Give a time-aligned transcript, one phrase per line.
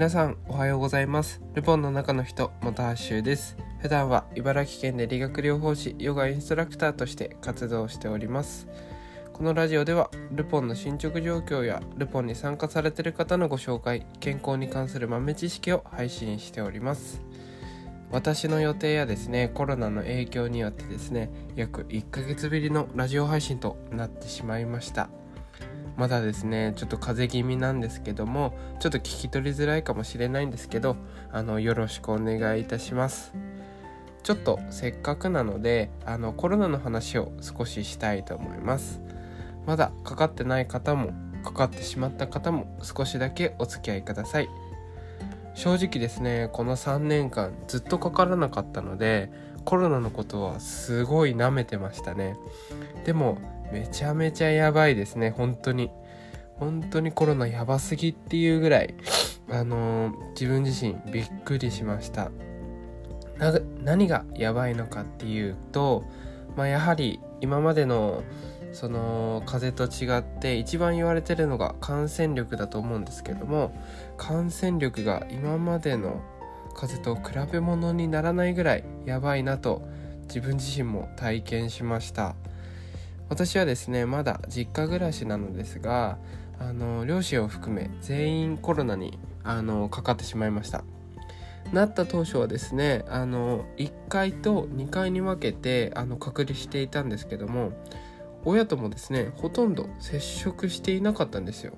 [0.00, 1.42] 皆さんおはようございます。
[1.52, 3.58] ルポンの中の人元橋です。
[3.80, 8.66] 普段は茨城県で理学療法士ヨガインストラクターとして活動しております。
[9.34, 17.20] このラジオではルポンの進捗状況やルポンに参加されている方のご紹介健康に関する豆知識を配信しております。
[18.10, 25.10] 私の予定やですねコロナの影響によってですね約1ヶ月ぶりのラジオ配信となってしまいました。
[25.96, 30.96] まだですねちょっと風邪気味なんですけどもちょっと聞き取りづらいかもしれないんですけど
[31.32, 33.32] あのよろしくお願いいたします。
[34.22, 39.00] ちょっとせっかくなのであのコロナの話を少ししたいと思います。
[39.66, 41.12] まだかかってない方も
[41.42, 44.48] かかってしまった方も少しだけお付き合いください。
[45.54, 49.30] 正直ですねこの3年間ずっとかからなかったので
[49.64, 52.36] コロナのことはすごい舐めてましたね。
[53.04, 53.38] でも
[53.72, 55.30] めちゃめちゃやばいですね。
[55.30, 55.90] 本当に。
[56.58, 58.94] 本当にコロナやばすぎっていうぐらい
[59.50, 62.30] あのー、自分自身びっくりしました。
[63.82, 66.04] 何がやばいのかっていうと、
[66.56, 68.22] まあ、やはり今までの
[68.72, 73.74] その風邪と違って一番言われてるのが感染力だと思うんですけども
[74.16, 76.20] 感染力が今までの
[76.74, 79.82] 風邪と比べ物にならないぐらいやばいなと
[80.28, 82.36] 自分自身も体験しました。
[83.30, 86.18] 私はですねまだ実家暮らしなのですが
[86.58, 90.84] あの両親を含め全員コロナにあのかかってしまいました。
[91.72, 97.70] なった当初はですねあの1階と2階に分けてあの隔離していたんですけども
[98.44, 101.74] 親ともですねほとんど接触していなかったんですよ。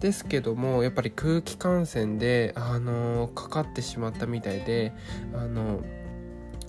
[0.00, 4.92] ですけどもやっぱり空気感染であのかかってしまったみたいで
[5.34, 5.80] あの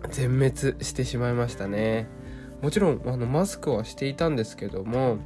[0.09, 2.07] 全滅してしまいましたね。
[2.61, 5.17] もちろんあのマスクはしていたんですけども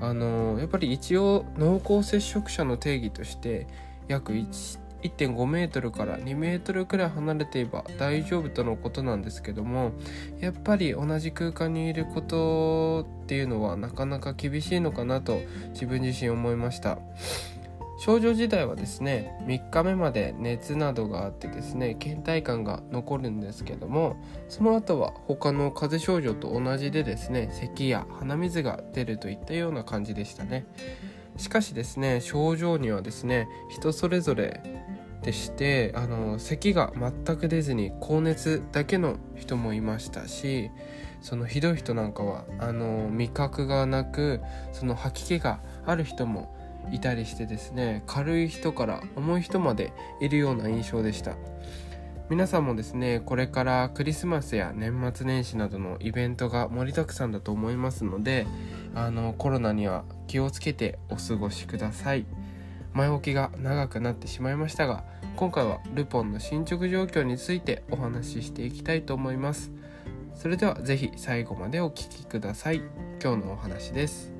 [0.00, 3.66] あのやっぱり一応濃厚接触者の定義として
[4.08, 9.92] 約1 1.5メートルから2メートルくらい離れていれば大丈夫とのことなんですけども
[10.40, 15.40] やっぱり同じ空間にいることっていうのはなかなか厳しいのかなと
[15.74, 16.98] 自分自身思いました。
[17.98, 24.16] 症状自体はですね3日目まで熱などがあってですね倦怠感が残るんですけども
[24.48, 30.66] その後は他の風邪症状と同じでですね咳や鼻水が出るといったような感じでしたね。
[31.36, 34.60] しかしですね症状にはですね人それぞれ
[35.22, 40.70] でしてあの咳が全く出ずに高熱だけの人もいましたし
[41.22, 46.54] そのひどい人なんかはあの味覚がなくその吐き気がある人も
[46.92, 51.36] いたりしてですね軽い人から重い人までいるような印象でした。
[52.30, 58.46] 皆さんもですねこれからクリスマスや年末年始などのイベントが盛りだくさんだと思いますので
[58.94, 62.24] あのコロナには気をつけてお過ごしください。
[62.94, 65.04] 前置きが長くなってしまいましたが
[65.36, 69.72] 今回はルポンの進捗状況についてお話ししていきたいと思います。
[70.34, 72.82] それでは是非最後までお聴きください。
[73.22, 74.33] 今日のお話です。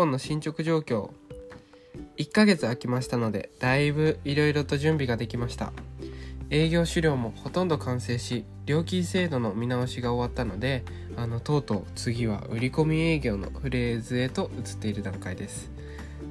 [0.00, 1.10] 1ルポンの進捗状況。
[2.16, 5.74] 1ヶ月空きましたのでだいぶいろいろと準備ができました。
[6.48, 10.84] 営業資料もほとんど完成し料金制度の見直しが終わったので
[11.16, 15.70] あのとうとう次は売り込み営業のフレーズへと移っている段階です。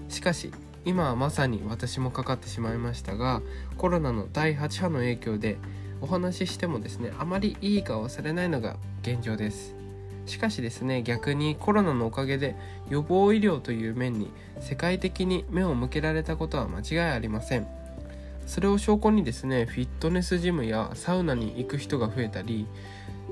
[0.07, 0.51] しかし
[0.83, 3.43] 今はまさに私もかかってしまいましたが
[3.77, 5.57] コロナの第8波の影響で
[6.01, 9.78] お話ししてもですねあまりいい顔されないのが現状です。
[10.29, 12.55] しかしですね逆にコロナのおかげで
[12.89, 14.31] 予防医療という面に
[14.61, 17.67] 世界的に目を向けられたことは間違いありません。
[18.45, 22.65] それを証拠にですねフィットネスジムやサウナに行く人が増えたり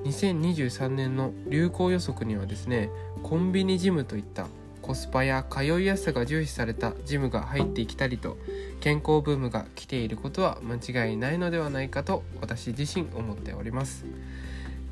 [0.03, 2.91] 2023年の流行予測にはですね
[3.23, 4.45] コンビニジムといった
[4.83, 8.37] コスパや通いやすさが重視されたジムが入ってきたりと
[8.79, 10.75] 健康ブームが来ていることは間
[11.07, 14.05] 違いないのではないかと私自身思っております。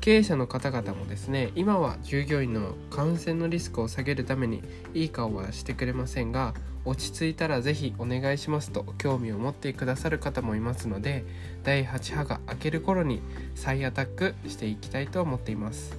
[0.06, 4.62] 経営者の方々もですね今は従業員の感染のリスクを下げるために
[4.94, 6.54] いい顔はしてくれませんが
[6.84, 11.24] 落ち着いたら是非お願いしますと興味を持ってくださる方もいますので
[11.64, 13.20] 第8波が明ける頃に
[13.56, 15.98] 再アタックしていきたいと思っています。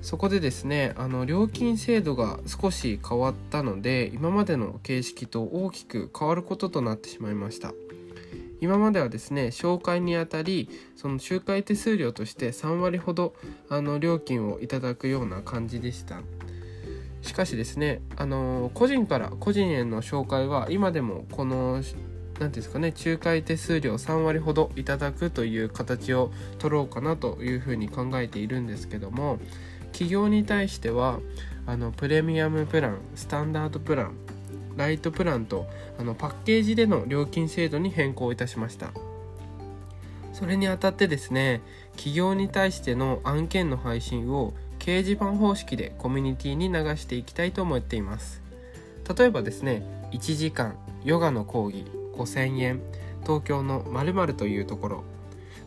[0.00, 7.72] そこでですねあの料金制度が少し変わったので今までの形式と大きく変わることとなってしまいました。
[8.60, 13.34] 今まではですね紹介にあたりその仲介手数料として3割ほど
[13.68, 16.20] あの料金をいただくような感じでした。
[17.22, 29.38] しかしですね、あの個人から個人への紹介は今でもこの何ていうんですかね仲介手数料3割ほどいただくという形を取ろうかなというふうに考えているんですけども
[29.92, 31.20] 企業に対しては
[31.66, 34.14] あのプレミアムプランスタンダードプラン
[34.76, 35.66] ライトプランと
[35.98, 38.92] あのパッケージでの料金制度に変更いたしました。
[40.32, 41.60] それにあたってですね
[41.92, 48.42] 企業に対しての案件の配信を掲示板方式でコミュニティに流していきたいと思っています。
[49.16, 49.82] 例えばですね
[50.12, 51.84] 1時間ヨガの講義
[52.14, 52.80] 5000円
[53.22, 55.04] 東京の〇〇というところ。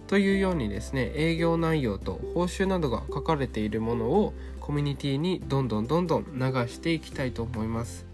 [0.07, 8.06] というようにですね営業内容と報酬などが書かれているものをコミュニティにどんどんどんどん流していきたいと思います。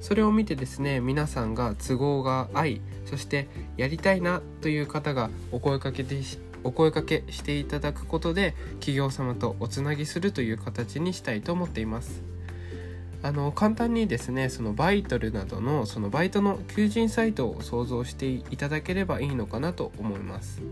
[0.00, 6.16] それを見てですね皆さんが都合が合いそしてやりたいなという方がお声かけて
[6.64, 12.22] お声かけしていただくことで企業様とおつなぎするという形にしたいと思っています。
[13.22, 20.62] あの簡単にですねそのバイトルなどのそのバイトの求人サイトを想像していただければいいのかなと思います。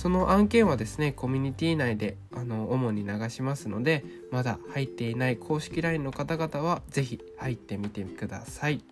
[0.00, 8.82] その案件はですねコミュニティ内であの主に流しますのでまだ入っていない公式 LINE の方々は是非入ってみてください。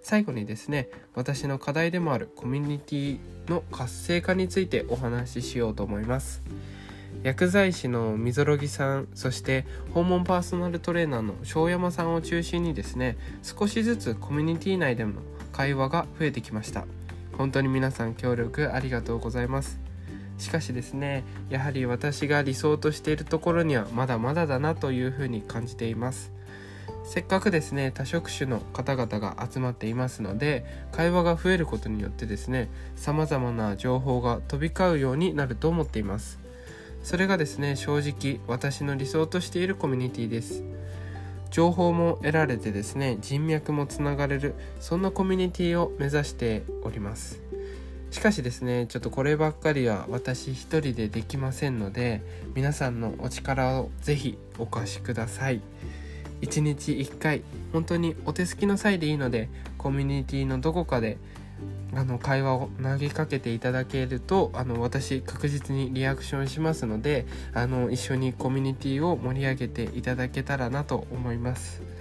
[0.00, 3.18] 最後にですね私の課題でもあるコミュニティ
[3.48, 6.40] の活性化についてお話ししようと思います。
[7.24, 15.14] 薬剤師の溝呂木さんそして訪問パーソナルトレーナーの庄山さんを中心にですね少しずつコミュニティ内での
[15.50, 16.86] 会話が増えてきました。
[17.36, 19.83] 本当に皆さん協力ありがとうございます。
[20.44, 26.32] しかしですねやはり私が理想としているところにはまだまだだなというふうに感じています。
[27.06, 36.38] せっかくですね多職種の方々が集まっていますので会話が増えることによってですね様々な情報が飛び交うようになると思っています。
[37.02, 40.62] それがですね正直私の理想としているコミュニティです。
[41.50, 47.43] 情報も得られてですね人脈もつながれるそんなコミュニティを目指しております。
[48.14, 52.22] しかしですねちょっとこればっかりは私一人でできませんので
[52.54, 55.60] 皆さんのお力をぜひお貸しください
[56.40, 61.18] 1日1回本当にお手すきの際でいいのでコミュニティのどこかで
[61.92, 71.93] あの会話を投げかけていただけるとあの私確実にリアクションしますのであの一緒にコミュニティを盛り上げていただけたらなと思います。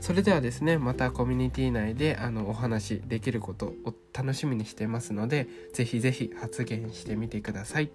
[0.00, 7.90] それではですねまたコミュニティ内であのお話できることを楽しみにしてますので是非是非発言してみてください。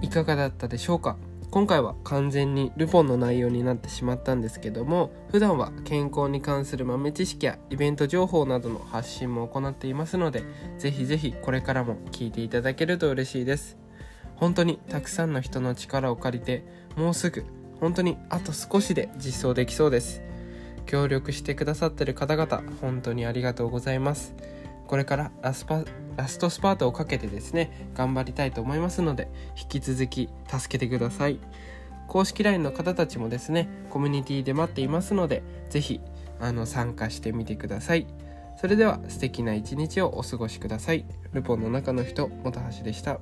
[0.00, 1.16] いかがだったでしょうか？
[1.56, 10.42] 今回は完全にルポンの内容になってしまったんですけども普段は健康に関する豆知識やイベント情報などの発信も行っていますので
[10.76, 13.78] ぜひぜひこれからも聞いていただけると嬉しいです。
[14.34, 16.62] 本当にたくさんの人の力を借りて
[16.94, 17.46] もうすぐ
[17.80, 20.20] 本当にあと少しで実装できそうです。
[20.84, 24.34] 協力してくださってる方々本当にありがとうございます。
[24.86, 25.84] これからラスパ
[26.16, 29.28] ラストスパートをかけてですね頑張りたいと思いますので
[29.60, 31.38] 引き続き助けてください。
[32.08, 36.00] 公式 LINE の方たちもですねコミュニティで待っていますので是非
[36.40, 38.06] あの参加してみてください。
[38.58, 41.04] それでは素敵な一日をお過ごしください。
[41.32, 43.20] ルポンの中の人本橋でした。